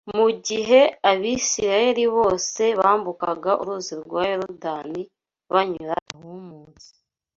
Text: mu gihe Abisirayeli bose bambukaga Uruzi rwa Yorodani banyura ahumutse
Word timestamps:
mu 0.17 0.27
gihe 0.47 0.81
Abisirayeli 1.11 2.05
bose 2.17 2.61
bambukaga 2.79 3.51
Uruzi 3.61 3.93
rwa 4.03 4.21
Yorodani 4.31 5.01
banyura 5.51 5.95
ahumutse 6.13 6.89